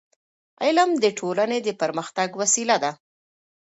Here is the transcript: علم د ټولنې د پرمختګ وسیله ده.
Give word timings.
علم 0.63 0.89
د 1.03 1.05
ټولنې 1.19 1.59
د 1.63 1.69
پرمختګ 1.81 2.29
وسیله 2.41 2.75
ده. 2.83 2.91